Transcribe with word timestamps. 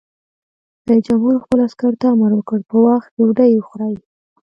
رئیس 0.87 1.03
جمهور 1.07 1.35
خپلو 1.43 1.61
عسکرو 1.67 1.99
ته 2.01 2.07
امر 2.13 2.31
وکړ؛ 2.35 2.59
په 2.69 2.75
وخت 2.85 3.09
ډوډۍ 3.17 3.51
وخورئ! 3.55 3.95